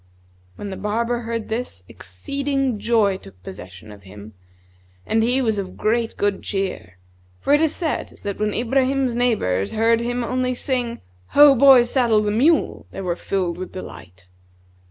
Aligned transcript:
When 0.55 0.71
the 0.71 0.77
barber 0.77 1.19
heard 1.19 1.47
this, 1.47 1.83
exceeding 1.87 2.79
joy 2.79 3.17
took 3.17 3.43
possession 3.43 3.91
of 3.91 4.01
him. 4.01 4.33
and 5.05 5.21
he 5.21 5.43
was 5.43 5.59
of 5.59 5.77
great 5.77 6.17
good 6.17 6.41
cheer; 6.41 6.97
for 7.39 7.53
it 7.53 7.61
is 7.61 7.75
said 7.75 8.17
that 8.23 8.39
when 8.39 8.51
Ibrahim's 8.51 9.15
neighbours 9.15 9.73
heard 9.73 9.99
him 9.99 10.23
only 10.23 10.55
sing 10.55 10.93
out, 10.93 10.97
'Ho, 11.35 11.53
boy, 11.53 11.83
saddle 11.83 12.23
the 12.23 12.31
mule!' 12.31 12.87
they 12.89 13.01
were 13.01 13.15
filled 13.15 13.59
with 13.59 13.73
delight. 13.73 14.27